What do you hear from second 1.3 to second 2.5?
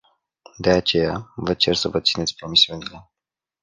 vă cer să vă țineți